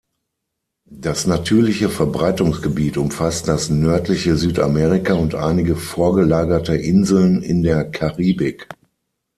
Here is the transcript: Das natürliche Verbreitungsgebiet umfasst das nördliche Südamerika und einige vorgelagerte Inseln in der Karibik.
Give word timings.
Das 0.89 1.27
natürliche 1.27 1.87
Verbreitungsgebiet 1.87 2.97
umfasst 2.97 3.47
das 3.47 3.69
nördliche 3.69 4.35
Südamerika 4.35 5.13
und 5.13 5.35
einige 5.35 5.75
vorgelagerte 5.75 6.75
Inseln 6.75 7.43
in 7.43 7.61
der 7.61 7.83
Karibik. 7.91 8.67